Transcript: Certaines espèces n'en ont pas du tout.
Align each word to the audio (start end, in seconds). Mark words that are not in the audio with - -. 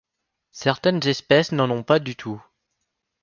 Certaines 0.53 1.07
espèces 1.07 1.51
n'en 1.51 1.69
ont 1.69 1.83
pas 1.83 1.99
du 1.99 2.15
tout. 2.15 2.43